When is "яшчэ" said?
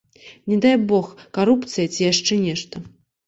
2.13-2.33